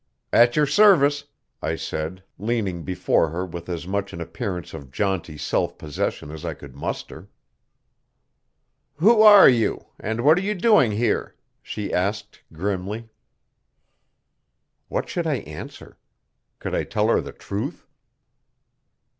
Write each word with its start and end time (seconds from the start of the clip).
"At 0.33 0.55
your 0.55 0.65
service," 0.65 1.25
I 1.61 1.75
said, 1.75 2.23
leaning 2.39 2.81
before 2.81 3.29
her 3.29 3.45
with 3.45 3.69
as 3.69 3.85
much 3.85 4.13
an 4.13 4.19
appearance 4.19 4.73
of 4.73 4.89
jaunty 4.89 5.37
self 5.37 5.77
possession 5.77 6.31
as 6.31 6.43
I 6.43 6.55
could 6.55 6.75
muster. 6.75 7.29
"Who 8.95 9.21
are 9.21 9.47
you, 9.47 9.89
and 9.99 10.21
what 10.21 10.39
are 10.39 10.41
you 10.41 10.55
doing 10.55 10.91
here?" 10.93 11.35
she 11.61 11.93
asked 11.93 12.41
grimly. 12.51 13.09
What 14.87 15.07
should 15.07 15.27
I 15.27 15.35
answer? 15.45 15.99
Could 16.57 16.73
I 16.73 16.83
tell 16.83 17.07
her 17.09 17.21
the 17.21 17.31
truth? 17.31 17.85